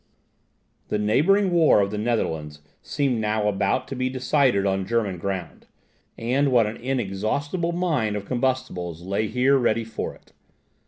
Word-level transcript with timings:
The 0.87 0.97
neighbouring 0.97 1.51
war 1.51 1.79
of 1.79 1.91
the 1.91 1.97
Netherlands 1.99 2.63
seemed 2.81 3.21
now 3.21 3.47
about 3.47 3.87
to 3.89 3.95
be 3.95 4.09
decided 4.09 4.65
on 4.65 4.87
German 4.87 5.19
ground; 5.19 5.67
and 6.17 6.51
what 6.51 6.65
an 6.65 6.77
inexhaustible 6.77 7.71
mine 7.71 8.15
of 8.15 8.25
combustibles 8.25 9.03
lay 9.03 9.27
here 9.27 9.59
ready 9.59 9.83
for 9.83 10.15
it! 10.15 10.33